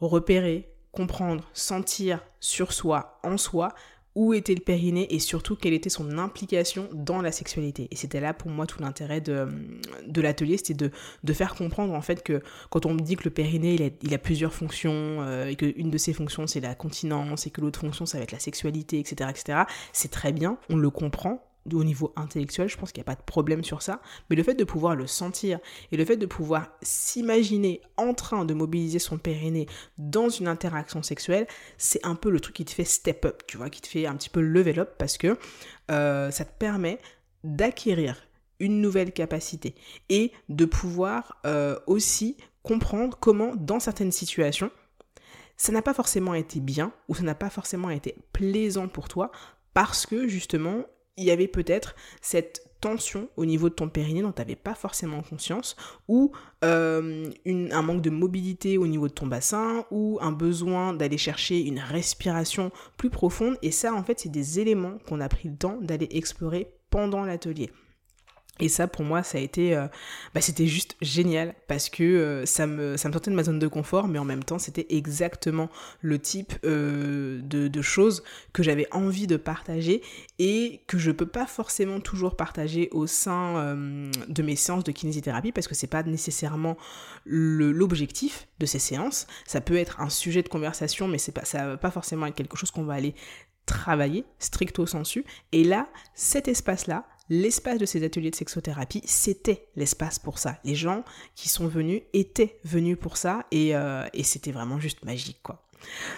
repérer, 0.00 0.68
comprendre, 0.90 1.44
sentir 1.52 2.24
sur 2.40 2.72
soi, 2.72 3.20
en 3.22 3.36
soi, 3.36 3.74
où 4.18 4.34
était 4.34 4.56
le 4.56 4.60
périnée 4.60 5.14
et 5.14 5.20
surtout 5.20 5.54
quelle 5.54 5.74
était 5.74 5.90
son 5.90 6.18
implication 6.18 6.88
dans 6.92 7.22
la 7.22 7.30
sexualité. 7.30 7.86
Et 7.92 7.96
c'était 7.96 8.18
là 8.18 8.34
pour 8.34 8.50
moi 8.50 8.66
tout 8.66 8.82
l'intérêt 8.82 9.20
de, 9.20 9.46
de 10.08 10.20
l'atelier, 10.20 10.56
c'était 10.56 10.74
de, 10.74 10.90
de, 11.22 11.32
faire 11.32 11.54
comprendre 11.54 11.94
en 11.94 12.00
fait 12.00 12.24
que 12.24 12.42
quand 12.68 12.84
on 12.84 12.94
me 12.94 12.98
dit 12.98 13.14
que 13.14 13.22
le 13.22 13.30
périnée 13.30 13.94
il 14.02 14.14
a, 14.14 14.18
plusieurs 14.18 14.52
fonctions 14.52 14.90
euh, 14.92 15.46
et 15.46 15.54
qu'une 15.54 15.90
de 15.90 15.98
ses 15.98 16.12
fonctions 16.12 16.48
c'est 16.48 16.58
la 16.58 16.74
continence 16.74 17.46
et 17.46 17.50
que 17.50 17.60
l'autre 17.60 17.78
fonction 17.78 18.06
ça 18.06 18.18
va 18.18 18.24
être 18.24 18.32
la 18.32 18.40
sexualité, 18.40 18.98
etc., 18.98 19.30
etc., 19.30 19.60
c'est 19.92 20.10
très 20.10 20.32
bien, 20.32 20.58
on 20.68 20.76
le 20.76 20.90
comprend, 20.90 21.47
au 21.76 21.84
niveau 21.84 22.12
intellectuel, 22.16 22.68
je 22.68 22.76
pense 22.76 22.92
qu'il 22.92 23.00
n'y 23.00 23.04
a 23.04 23.12
pas 23.12 23.20
de 23.20 23.24
problème 23.24 23.64
sur 23.64 23.82
ça, 23.82 24.00
mais 24.28 24.36
le 24.36 24.42
fait 24.42 24.54
de 24.54 24.64
pouvoir 24.64 24.96
le 24.96 25.06
sentir 25.06 25.58
et 25.92 25.96
le 25.96 26.04
fait 26.04 26.16
de 26.16 26.26
pouvoir 26.26 26.68
s'imaginer 26.82 27.80
en 27.96 28.14
train 28.14 28.44
de 28.44 28.54
mobiliser 28.54 28.98
son 28.98 29.18
périnée 29.18 29.66
dans 29.98 30.28
une 30.28 30.48
interaction 30.48 31.02
sexuelle, 31.02 31.46
c'est 31.76 32.04
un 32.04 32.14
peu 32.14 32.30
le 32.30 32.40
truc 32.40 32.56
qui 32.56 32.64
te 32.64 32.72
fait 32.72 32.84
step 32.84 33.24
up, 33.24 33.42
tu 33.46 33.56
vois, 33.56 33.70
qui 33.70 33.80
te 33.80 33.88
fait 33.88 34.06
un 34.06 34.14
petit 34.16 34.30
peu 34.30 34.40
level 34.40 34.80
up 34.80 34.90
parce 34.98 35.18
que 35.18 35.38
euh, 35.90 36.30
ça 36.30 36.44
te 36.44 36.56
permet 36.58 36.98
d'acquérir 37.44 38.16
une 38.60 38.80
nouvelle 38.80 39.12
capacité 39.12 39.74
et 40.08 40.32
de 40.48 40.64
pouvoir 40.64 41.40
euh, 41.46 41.78
aussi 41.86 42.36
comprendre 42.62 43.16
comment 43.20 43.54
dans 43.56 43.80
certaines 43.80 44.12
situations, 44.12 44.70
ça 45.56 45.72
n'a 45.72 45.82
pas 45.82 45.94
forcément 45.94 46.34
été 46.34 46.60
bien 46.60 46.92
ou 47.08 47.14
ça 47.14 47.22
n'a 47.22 47.34
pas 47.34 47.50
forcément 47.50 47.90
été 47.90 48.16
plaisant 48.32 48.88
pour 48.88 49.08
toi 49.08 49.30
parce 49.74 50.06
que 50.06 50.28
justement 50.28 50.84
il 51.18 51.24
y 51.24 51.30
avait 51.30 51.48
peut-être 51.48 51.94
cette 52.22 52.62
tension 52.80 53.28
au 53.36 53.44
niveau 53.44 53.68
de 53.68 53.74
ton 53.74 53.88
périnée 53.88 54.22
dont 54.22 54.32
tu 54.32 54.40
n'avais 54.40 54.56
pas 54.56 54.74
forcément 54.74 55.22
conscience, 55.22 55.76
ou 56.06 56.32
euh, 56.64 57.28
un 57.46 57.82
manque 57.82 58.02
de 58.02 58.10
mobilité 58.10 58.78
au 58.78 58.86
niveau 58.86 59.08
de 59.08 59.12
ton 59.12 59.26
bassin, 59.26 59.84
ou 59.90 60.18
un 60.20 60.32
besoin 60.32 60.94
d'aller 60.94 61.18
chercher 61.18 61.60
une 61.60 61.80
respiration 61.80 62.70
plus 62.96 63.10
profonde. 63.10 63.56
Et 63.62 63.72
ça, 63.72 63.92
en 63.92 64.04
fait, 64.04 64.20
c'est 64.20 64.28
des 64.28 64.60
éléments 64.60 64.98
qu'on 65.08 65.20
a 65.20 65.28
pris 65.28 65.48
le 65.48 65.56
temps 65.56 65.78
d'aller 65.80 66.08
explorer 66.12 66.72
pendant 66.90 67.24
l'atelier. 67.24 67.70
Et 68.60 68.68
ça, 68.68 68.88
pour 68.88 69.04
moi, 69.04 69.22
ça 69.22 69.38
a 69.38 69.40
été, 69.40 69.76
euh, 69.76 69.86
bah, 70.34 70.40
c'était 70.40 70.66
juste 70.66 70.96
génial 71.00 71.54
parce 71.68 71.88
que 71.88 72.02
euh, 72.02 72.46
ça 72.46 72.66
me, 72.66 72.96
ça 72.96 73.08
me 73.08 73.12
sortait 73.12 73.30
de 73.30 73.36
ma 73.36 73.44
zone 73.44 73.58
de 73.58 73.68
confort, 73.68 74.08
mais 74.08 74.18
en 74.18 74.24
même 74.24 74.42
temps, 74.42 74.58
c'était 74.58 74.86
exactement 74.90 75.70
le 76.00 76.18
type 76.18 76.54
euh, 76.64 77.40
de, 77.42 77.68
de, 77.68 77.82
choses 77.82 78.24
que 78.52 78.62
j'avais 78.62 78.86
envie 78.92 79.26
de 79.26 79.36
partager 79.36 80.02
et 80.38 80.82
que 80.86 80.98
je 80.98 81.10
peux 81.10 81.26
pas 81.26 81.46
forcément 81.46 82.00
toujours 82.00 82.36
partager 82.36 82.88
au 82.92 83.06
sein 83.06 83.76
de 84.28 84.42
mes 84.42 84.56
séances 84.56 84.84
de 84.84 84.92
kinésithérapie 84.92 85.52
parce 85.52 85.68
que 85.68 85.74
c'est 85.74 85.86
pas 85.86 86.02
nécessairement 86.02 86.76
l'objectif 87.24 88.48
de 88.58 88.66
ces 88.66 88.78
séances. 88.78 89.26
Ça 89.46 89.60
peut 89.60 89.76
être 89.76 90.00
un 90.00 90.10
sujet 90.10 90.42
de 90.42 90.48
conversation, 90.48 91.08
mais 91.08 91.18
c'est 91.18 91.32
pas, 91.32 91.44
ça 91.44 91.66
va 91.66 91.76
pas 91.76 91.90
forcément 91.90 92.26
être 92.26 92.34
quelque 92.34 92.56
chose 92.56 92.70
qu'on 92.70 92.84
va 92.84 92.94
aller 92.94 93.14
travailler 93.66 94.24
stricto 94.38 94.86
sensu. 94.86 95.24
Et 95.52 95.62
là, 95.62 95.88
cet 96.14 96.48
espace-là, 96.48 97.04
l'espace 97.30 97.78
de 97.78 97.86
ces 97.86 98.04
ateliers 98.04 98.30
de 98.30 98.36
sexothérapie, 98.36 99.02
c'était 99.04 99.68
l'espace 99.76 100.18
pour 100.18 100.38
ça. 100.38 100.58
Les 100.64 100.74
gens 100.74 101.04
qui 101.34 101.48
sont 101.48 101.66
venus 101.66 102.02
étaient 102.12 102.58
venus 102.64 102.96
pour 102.98 103.16
ça 103.16 103.46
et, 103.50 103.74
euh, 103.74 104.06
et 104.12 104.22
c'était 104.22 104.52
vraiment 104.52 104.78
juste 104.78 105.04
magique, 105.04 105.40
quoi. 105.42 105.64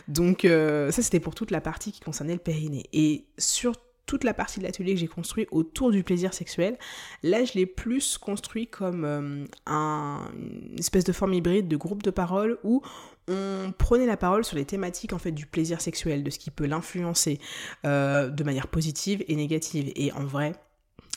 Donc 0.09 0.45
euh, 0.45 0.91
ça, 0.91 1.03
c'était 1.03 1.21
pour 1.21 1.35
toute 1.35 1.51
la 1.51 1.61
partie 1.61 1.93
qui 1.93 2.01
concernait 2.01 2.33
le 2.33 2.39
périnée. 2.39 2.85
Et 2.93 3.27
sur 3.37 3.75
toute 4.07 4.25
la 4.25 4.35
partie 4.35 4.59
de 4.59 4.65
l'atelier 4.65 4.95
que 4.95 5.01
j'ai 5.01 5.07
construit 5.07 5.47
autour 5.53 5.93
du 5.93 6.03
plaisir 6.03 6.35
sexuel, 6.35 6.79
là 7.23 7.45
je 7.45 7.53
l'ai 7.53 7.67
plus 7.67 8.19
construit 8.19 8.67
comme 8.67 9.05
euh, 9.05 9.45
un, 9.67 10.29
une 10.35 10.79
espèce 10.79 11.05
de 11.05 11.13
forme 11.13 11.35
hybride 11.35 11.69
de 11.69 11.77
groupe 11.77 12.03
de 12.03 12.11
parole 12.11 12.59
où 12.65 12.83
on 13.29 13.73
prenait 13.77 14.07
la 14.07 14.17
parole 14.17 14.45
sur 14.45 14.57
les 14.57 14.65
thématiques 14.65 15.13
en 15.13 15.19
fait 15.19 15.31
du 15.31 15.47
plaisir 15.47 15.81
sexuel, 15.81 16.25
de 16.25 16.31
ce 16.31 16.39
qui 16.41 16.51
peut 16.51 16.67
l'influencer 16.67 17.39
de 17.85 18.43
manière 18.43 18.67
positive 18.67 19.23
et 19.29 19.37
négative. 19.37 19.93
Et 19.95 20.11
en 20.11 20.25
vrai, 20.25 20.55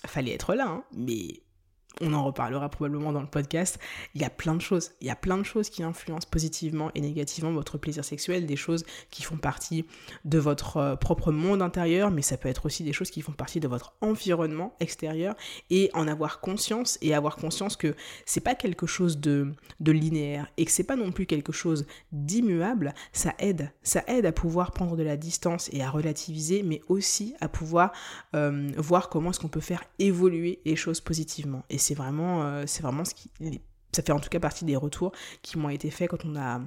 fallait 0.05 0.33
être 0.33 0.55
là, 0.55 0.67
hein, 0.67 0.83
mais 0.91 1.42
on 2.01 2.13
en 2.13 2.23
reparlera 2.23 2.69
probablement 2.69 3.12
dans 3.12 3.21
le 3.21 3.27
podcast, 3.27 3.79
il 4.15 4.21
y 4.21 4.25
a 4.25 4.29
plein 4.29 4.55
de 4.55 4.62
choses. 4.62 4.91
Il 5.01 5.07
y 5.07 5.12
a 5.12 5.15
plein 5.15 5.38
de 5.38 5.43
choses 5.43 5.69
qui 5.69 5.83
influencent 5.83 6.27
positivement 6.29 6.91
et 6.95 7.01
négativement 7.01 7.51
votre 7.51 7.77
plaisir 7.77 8.03
sexuel, 8.03 8.45
des 8.45 8.55
choses 8.55 8.85
qui 9.09 9.23
font 9.23 9.38
partie 9.38 9.85
de 10.25 10.39
votre 10.39 10.77
euh, 10.77 10.95
propre 10.95 11.31
monde 11.31 11.62
intérieur, 11.62 12.12
mais 12.12 12.21
ça 12.21 12.38
peut 12.38 12.50
être 12.50 12.65
aussi 12.65 12.83
des 12.83 12.93
choses 12.93 13.12
qui 13.12 13.21
font 13.21 13.31
partie 13.31 13.59
de 13.59 13.67
votre 13.67 13.93
environnement 14.01 14.75
extérieur 14.79 15.35
et 15.69 15.89
en 15.93 16.07
avoir 16.07 16.39
conscience 16.39 16.97
et 17.01 17.13
avoir 17.13 17.35
conscience 17.35 17.75
que 17.75 17.95
c'est 18.25 18.41
pas 18.41 18.55
quelque 18.55 18.88
chose 18.88 19.19
de, 19.19 19.53
linéaire 19.79 20.47
et 20.57 20.65
que 20.65 20.71
c'est 20.71 20.83
pas 20.83 20.95
non 20.95 21.12
plus 21.12 21.25
quelque 21.25 21.51
chose 21.51 21.85
d'immuable, 22.12 22.93
ça 23.12 23.35
aide. 23.39 23.71
Ça 23.83 24.03
aide 24.07 24.25
à 24.25 24.31
pouvoir 24.31 24.71
prendre 24.71 24.95
de 24.95 25.03
la 25.03 25.17
distance 25.17 25.69
et 25.71 25.83
à 25.83 25.89
relativiser, 25.89 26.63
mais 26.63 26.81
aussi 26.88 27.35
à 27.39 27.47
pouvoir 27.47 27.91
euh, 28.35 28.69
voir 28.77 29.09
comment 29.09 29.29
est-ce 29.29 29.39
qu'on 29.39 29.47
peut 29.47 29.59
faire 29.59 29.83
évoluer 30.00 30.59
les 30.65 30.75
choses 30.75 31.01
positivement. 31.01 31.63
C'est 31.83 31.95
vraiment, 31.95 32.43
euh, 32.43 32.63
c'est 32.65 32.81
vraiment 32.81 33.05
ce 33.05 33.13
qui. 33.13 33.29
Ça 33.91 34.01
fait 34.01 34.11
en 34.11 34.19
tout 34.19 34.29
cas 34.29 34.39
partie 34.39 34.65
des 34.65 34.75
retours 34.75 35.11
qui 35.43 35.59
m'ont 35.59 35.69
été 35.69 35.91
faits 35.91 36.09
quand 36.09 36.25
on 36.25 36.35
a 36.35 36.61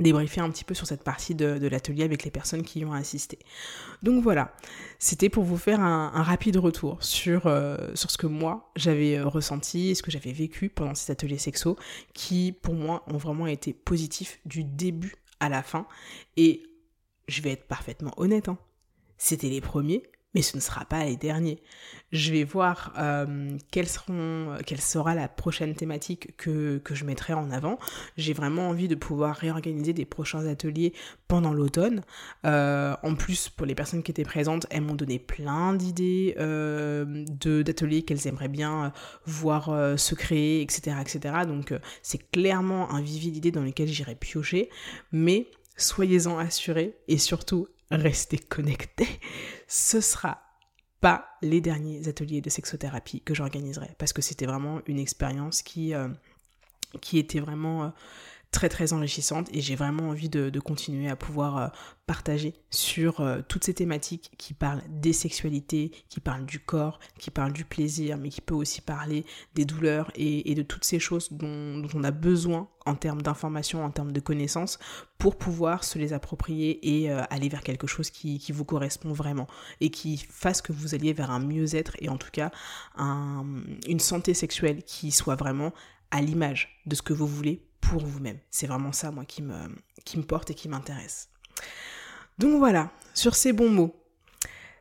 débriefé 0.00 0.40
un 0.40 0.50
petit 0.50 0.64
peu 0.64 0.74
sur 0.74 0.86
cette 0.86 1.04
partie 1.04 1.34
de, 1.34 1.68
l'atelier 1.68 2.02
avec 2.02 2.24
les 2.24 2.30
personnes 2.30 2.62
qui 2.62 2.80
y 2.80 2.84
ont 2.84 2.92
assisté. 2.92 3.38
Donc 4.02 4.22
voilà, 4.22 4.52
c'était 4.98 5.28
pour 5.28 5.44
vous 5.44 5.56
faire 5.56 5.80
un, 5.80 6.10
rapide 6.22 6.56
retour 6.56 7.02
sur, 7.02 7.46
euh, 7.46 7.94
sur 7.94 8.10
ce 8.10 8.18
que 8.18 8.26
moi 8.26 8.70
j'avais 8.76 9.16
euh, 9.16 9.26
ressenti 9.26 9.94
ce 9.94 10.02
que 10.02 10.10
j'avais 10.10 10.32
vécu 10.32 10.68
pendant 10.68 10.94
ces 10.94 11.12
ateliers 11.12 11.38
sexo 11.38 11.76
qui 12.12 12.52
pour 12.52 12.74
moi 12.74 13.04
ont 13.06 13.18
vraiment 13.18 13.46
été 13.46 13.72
positifs 13.72 14.40
du 14.44 14.64
début 14.64 15.14
à 15.40 15.48
la 15.48 15.62
fin. 15.62 15.86
Et 16.36 16.62
je 17.28 17.40
vais 17.40 17.52
être 17.52 17.68
parfaitement 17.68 18.12
honnête, 18.16 18.48
hein, 18.48 18.58
c'était 19.16 19.48
les 19.48 19.60
premiers, 19.60 20.02
mais 20.34 20.42
ce 20.42 20.56
ne 20.56 20.60
sera 20.60 20.84
pas 20.84 21.04
les 21.04 21.16
derniers. 21.16 21.62
Je 22.12 22.32
vais 22.32 22.44
voir 22.44 22.92
euh, 22.98 23.56
quelles 23.70 23.88
seront, 23.88 24.56
quelle 24.66 24.80
sera 24.80 25.14
la 25.14 25.28
prochaine 25.28 25.74
thématique 25.74 26.36
que, 26.36 26.80
je 26.90 27.04
mettrai 27.04 27.32
en 27.32 27.50
avant. 27.50 27.78
J'ai 28.16 28.32
vraiment 28.32 28.68
envie 28.68 28.88
de 28.88 28.94
pouvoir 28.94 29.36
réorganiser 29.36 29.92
des 29.92 30.04
prochains 30.04 30.46
ateliers 30.46 30.92
pendant 31.28 31.52
l'automne. 31.52 32.02
Euh, 32.44 32.94
en 33.02 33.14
plus, 33.14 33.48
pour 33.48 33.66
les 33.66 33.74
personnes 33.74 34.02
qui 34.02 34.10
étaient 34.10 34.24
présentes, 34.24 34.66
elles 34.70 34.82
m'ont 34.82 34.94
donné 34.94 35.18
plein 35.18 35.74
d'idées 35.74 36.34
euh, 36.38 37.24
d'ateliers 37.62 38.02
qu'elles 38.02 38.26
aimeraient 38.26 38.48
bien 38.48 38.92
voir 39.26 39.70
euh, 39.70 39.96
se 39.96 40.14
créer, 40.14 40.62
etc. 40.62 40.96
etc. 41.00 41.34
Donc 41.46 41.72
c'est 42.02 42.30
clairement 42.30 42.90
un 42.92 43.00
vivier 43.00 43.30
d'idées 43.30 43.50
dans 43.50 43.62
lesquelles 43.62 43.88
j'irai 43.88 44.14
piocher. 44.14 44.68
Mais 45.12 45.48
soyez-en 45.76 46.38
assurés 46.38 46.96
et 47.08 47.18
surtout 47.18 47.66
restez 47.90 48.38
connectés. 48.38 49.08
Ce 49.68 50.00
sera 50.00 50.42
pas 51.00 51.26
les 51.42 51.60
derniers 51.60 52.08
ateliers 52.08 52.40
de 52.40 52.48
sexothérapie 52.48 53.20
que 53.20 53.34
j'organiserai 53.34 53.90
parce 53.98 54.12
que 54.12 54.22
c'était 54.22 54.46
vraiment 54.46 54.80
une 54.86 54.98
expérience 54.98 55.62
qui, 55.62 55.94
euh, 55.94 56.08
était 57.12 57.40
vraiment 57.40 57.84
euh, 57.84 57.88
très 58.54 58.68
très 58.68 58.92
enrichissante 58.92 59.48
et 59.52 59.60
j'ai 59.60 59.74
vraiment 59.74 60.10
envie 60.10 60.28
de, 60.28 60.60
continuer 60.60 61.10
à 61.10 61.16
pouvoir 61.16 61.58
euh, 61.58 61.68
partager 62.06 62.54
sur 62.70 63.20
euh, 63.20 63.40
toutes 63.46 63.64
ces 63.64 63.74
thématiques 63.74 64.30
qui 64.38 64.54
parlent 64.54 64.82
des 64.88 65.12
sexualités, 65.12 65.90
qui 66.08 66.20
parlent 66.20 66.46
du 66.46 66.60
corps, 66.60 67.00
qui 67.18 67.32
parlent 67.32 67.52
du 67.52 67.64
plaisir, 67.64 68.16
mais 68.16 68.28
qui 68.28 68.40
peut 68.40 68.54
aussi 68.54 68.80
parler 68.80 69.26
des 69.56 69.64
douleurs 69.64 70.12
et, 70.14 70.54
de 70.54 70.62
toutes 70.62 70.84
ces 70.84 71.00
choses 71.00 71.32
dont, 71.32 71.82
on 71.94 72.04
a 72.04 72.12
besoin 72.12 72.68
en 72.86 72.94
termes 72.94 73.22
d'information, 73.22 73.84
en 73.84 73.90
termes 73.90 74.12
de 74.12 74.20
connaissances, 74.20 74.78
pour 75.18 75.36
pouvoir 75.36 75.82
se 75.82 75.98
les 75.98 76.12
approprier 76.12 77.02
et 77.02 77.10
euh, 77.10 77.22
aller 77.30 77.48
vers 77.48 77.62
quelque 77.62 77.88
chose 77.88 78.10
qui, 78.10 78.40
vous 78.52 78.64
correspond 78.64 79.12
vraiment 79.12 79.48
et 79.80 79.90
qui 79.90 80.16
fasse 80.30 80.62
que 80.62 80.72
vous 80.72 80.94
alliez 80.94 81.12
vers 81.12 81.32
un 81.32 81.40
mieux-être 81.40 81.96
et 81.98 82.08
en 82.08 82.18
tout 82.18 82.30
cas 82.30 82.52
une 83.88 83.98
santé 83.98 84.32
sexuelle 84.32 84.84
qui 84.84 85.10
soit 85.10 85.34
vraiment 85.34 85.72
à 86.12 86.20
l'image 86.20 86.80
de 86.86 86.94
ce 86.94 87.02
que 87.02 87.12
vous 87.12 87.26
voulez 87.26 87.60
pour 87.90 88.04
vous-même. 88.04 88.38
C'est 88.50 88.66
vraiment 88.66 88.92
ça, 88.92 89.10
moi, 89.10 89.24
qui 89.24 89.42
me, 89.42 89.56
qui 90.04 90.18
me 90.18 90.22
porte 90.22 90.50
et 90.50 90.54
qui 90.54 90.68
m'intéresse. 90.68 91.28
Donc 92.38 92.58
voilà, 92.58 92.90
sur 93.14 93.34
ces 93.34 93.52
bons 93.52 93.70
mots, 93.70 93.94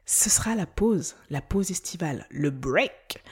ce 0.06 0.30
sera 0.30 0.56
la 0.56 0.66
pause, 0.66 1.16
la 1.30 1.42
pause 1.42 1.72
estivale, 1.72 2.28
le 2.30 2.50
break. 2.50 3.24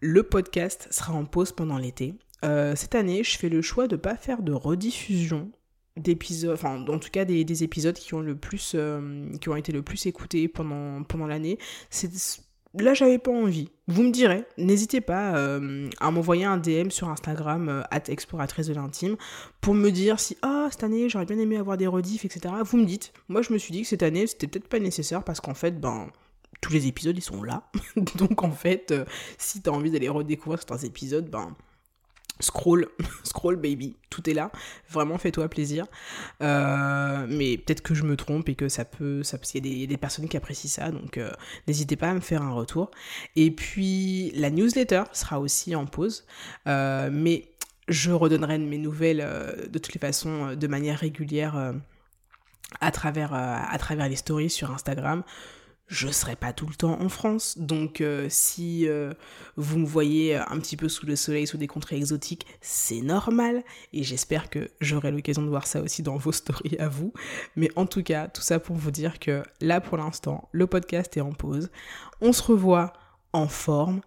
Le 0.00 0.22
podcast 0.22 0.88
sera 0.90 1.12
en 1.14 1.24
pause 1.24 1.52
pendant 1.52 1.78
l'été. 1.78 2.14
Euh, 2.44 2.76
cette 2.76 2.94
année, 2.94 3.24
je 3.24 3.38
fais 3.38 3.48
le 3.48 3.62
choix 3.62 3.88
de 3.88 3.96
ne 3.96 4.00
pas 4.00 4.16
faire 4.16 4.42
de 4.42 4.52
rediffusion 4.52 5.50
d'épisodes, 5.96 6.54
enfin 6.54 6.84
en 6.88 6.98
tout 6.98 7.10
cas 7.10 7.24
des, 7.24 7.62
épisodes 7.62 7.94
qui 7.94 8.14
ont 8.14 8.20
le 8.20 8.36
plus, 8.36 8.72
euh, 8.74 9.30
qui 9.40 9.48
ont 9.48 9.56
été 9.56 9.70
le 9.70 9.82
plus 9.82 10.06
écoutés 10.06 10.48
pendant, 10.48 11.02
pendant 11.04 11.26
l'année. 11.26 11.58
Là 12.82 12.94
j'avais 12.94 13.18
pas 13.18 13.30
envie. 13.30 13.70
Vous 13.86 14.02
me 14.02 14.10
direz, 14.10 14.44
n'hésitez 14.56 15.00
pas 15.00 15.36
euh, 15.36 15.88
à 16.00 16.10
m'envoyer 16.10 16.44
un 16.44 16.56
DM 16.56 16.90
sur 16.90 17.08
Instagram, 17.08 17.68
euh, 17.68 17.82
exploratrice 18.08 18.66
de 18.66 18.74
l'intime, 18.74 19.16
pour 19.60 19.74
me 19.74 19.90
dire 19.90 20.18
si, 20.18 20.36
ah, 20.42 20.68
cette 20.70 20.84
année 20.84 21.08
j'aurais 21.08 21.26
bien 21.26 21.38
aimé 21.38 21.56
avoir 21.56 21.76
des 21.76 21.86
rediffs, 21.86 22.24
etc. 22.24 22.54
Vous 22.64 22.78
me 22.78 22.84
dites. 22.84 23.12
Moi 23.28 23.42
je 23.42 23.52
me 23.52 23.58
suis 23.58 23.72
dit 23.72 23.82
que 23.82 23.88
cette 23.88 24.02
année 24.02 24.26
c'était 24.26 24.46
peut-être 24.46 24.68
pas 24.68 24.78
nécessaire 24.78 25.22
parce 25.22 25.40
qu'en 25.40 25.54
fait, 25.54 25.80
ben, 25.80 26.08
tous 26.60 26.72
les 26.72 26.86
épisodes 26.86 27.16
ils 27.16 27.22
sont 27.22 27.42
là. 27.42 27.70
Donc 28.16 28.42
en 28.42 28.52
fait, 28.52 28.90
euh, 28.90 29.04
si 29.38 29.60
t'as 29.60 29.70
envie 29.70 29.90
d'aller 29.90 30.08
redécouvrir 30.08 30.58
certains 30.58 30.84
épisodes, 30.84 31.28
ben, 31.28 31.54
Scroll, 32.40 32.88
scroll 33.22 33.56
baby, 33.56 33.96
tout 34.10 34.28
est 34.28 34.34
là. 34.34 34.50
Vraiment, 34.90 35.18
fais-toi 35.18 35.48
plaisir. 35.48 35.86
Euh, 36.42 37.26
mais 37.28 37.58
peut-être 37.58 37.80
que 37.80 37.94
je 37.94 38.02
me 38.02 38.16
trompe 38.16 38.48
et 38.48 38.54
que 38.54 38.68
ça 38.68 38.84
peut, 38.84 39.22
ça, 39.22 39.38
qu'il 39.38 39.66
y, 39.66 39.84
a 39.84 39.86
des 39.86 39.96
personnes 39.96 40.28
qui 40.28 40.36
apprécient 40.36 40.70
ça, 40.70 40.90
donc 40.90 41.18
euh, 41.18 41.30
n'hésitez 41.68 41.96
pas 41.96 42.10
à 42.10 42.14
me 42.14 42.20
faire 42.20 42.42
un 42.42 42.52
retour. 42.52 42.90
Et 43.36 43.50
puis 43.50 44.32
la 44.34 44.50
newsletter 44.50 45.04
sera 45.12 45.40
aussi 45.40 45.74
en 45.76 45.86
pause, 45.86 46.26
euh, 46.66 47.08
mais 47.12 47.48
je 47.88 48.10
redonnerai 48.10 48.58
mes 48.58 48.78
nouvelles 48.78 49.26
de 49.70 49.78
toutes 49.78 49.94
les 49.94 50.00
façons 50.00 50.54
de 50.54 50.66
manière 50.66 50.98
régulière 50.98 51.74
à 52.80 52.90
travers 52.90 54.08
les 54.08 54.16
stories 54.16 54.48
sur 54.48 54.70
Instagram 54.70 55.22
je 55.86 56.08
serai 56.08 56.36
pas 56.36 56.52
tout 56.52 56.66
le 56.66 56.74
temps 56.74 57.00
en 57.00 57.08
France. 57.08 57.58
Donc 57.58 58.00
euh, 58.00 58.26
si 58.30 58.88
euh, 58.88 59.12
vous 59.56 59.78
me 59.78 59.86
voyez 59.86 60.36
un 60.36 60.58
petit 60.58 60.76
peu 60.76 60.88
sous 60.88 61.06
le 61.06 61.16
soleil, 61.16 61.46
sous 61.46 61.58
des 61.58 61.66
contrées 61.66 61.96
exotiques, 61.96 62.46
c'est 62.60 63.00
normal. 63.00 63.62
Et 63.92 64.02
j'espère 64.02 64.50
que 64.50 64.70
j'aurai 64.80 65.10
l'occasion 65.10 65.42
de 65.42 65.48
voir 65.48 65.66
ça 65.66 65.82
aussi 65.82 66.02
dans 66.02 66.16
vos 66.16 66.32
stories 66.32 66.76
à 66.78 66.88
vous. 66.88 67.12
Mais 67.56 67.70
en 67.76 67.86
tout 67.86 68.02
cas, 68.02 68.28
tout 68.28 68.42
ça 68.42 68.58
pour 68.58 68.76
vous 68.76 68.90
dire 68.90 69.18
que 69.18 69.42
là 69.60 69.80
pour 69.80 69.96
l'instant, 69.96 70.48
le 70.52 70.66
podcast 70.66 71.16
est 71.16 71.22
en 71.22 71.32
pause. 71.32 71.70
On 72.20 72.32
se 72.32 72.42
revoit 72.42 72.92
en 73.32 73.48
forme 73.48 74.00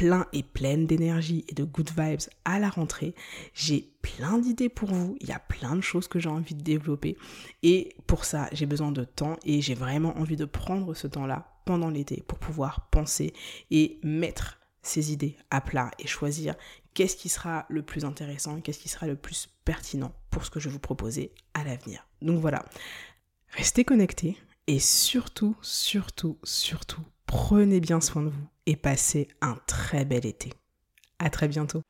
plein 0.00 0.26
et 0.32 0.42
pleine 0.42 0.86
d'énergie 0.86 1.44
et 1.48 1.54
de 1.54 1.62
good 1.62 1.90
vibes 1.94 2.22
à 2.46 2.58
la 2.58 2.70
rentrée. 2.70 3.14
J'ai 3.52 3.92
plein 4.00 4.38
d'idées 4.38 4.70
pour 4.70 4.88
vous, 4.88 5.18
il 5.20 5.28
y 5.28 5.32
a 5.32 5.38
plein 5.38 5.76
de 5.76 5.82
choses 5.82 6.08
que 6.08 6.18
j'ai 6.18 6.30
envie 6.30 6.54
de 6.54 6.62
développer 6.62 7.18
et 7.62 7.94
pour 8.06 8.24
ça 8.24 8.48
j'ai 8.52 8.64
besoin 8.64 8.92
de 8.92 9.04
temps 9.04 9.36
et 9.44 9.60
j'ai 9.60 9.74
vraiment 9.74 10.16
envie 10.16 10.36
de 10.36 10.46
prendre 10.46 10.94
ce 10.94 11.06
temps-là 11.06 11.52
pendant 11.66 11.90
l'été 11.90 12.24
pour 12.26 12.38
pouvoir 12.38 12.88
penser 12.90 13.34
et 13.70 14.00
mettre 14.02 14.58
ces 14.80 15.12
idées 15.12 15.36
à 15.50 15.60
plat 15.60 15.90
et 15.98 16.06
choisir 16.06 16.54
qu'est-ce 16.94 17.16
qui 17.16 17.28
sera 17.28 17.66
le 17.68 17.82
plus 17.82 18.06
intéressant 18.06 18.62
qu'est-ce 18.62 18.78
qui 18.78 18.88
sera 18.88 19.06
le 19.06 19.16
plus 19.16 19.50
pertinent 19.66 20.14
pour 20.30 20.46
ce 20.46 20.50
que 20.50 20.60
je 20.60 20.70
vais 20.70 20.72
vous 20.72 20.78
proposer 20.78 21.30
à 21.52 21.62
l'avenir. 21.62 22.06
Donc 22.22 22.40
voilà, 22.40 22.64
restez 23.50 23.84
connectés 23.84 24.38
et 24.66 24.78
surtout, 24.78 25.56
surtout, 25.60 26.38
surtout, 26.42 27.02
prenez 27.26 27.80
bien 27.80 28.00
soin 28.00 28.22
de 28.22 28.28
vous 28.28 28.46
et 28.70 28.76
passez 28.76 29.26
un 29.40 29.56
très 29.66 30.04
bel 30.04 30.24
été. 30.24 30.52
À 31.18 31.28
très 31.28 31.48
bientôt. 31.48 31.82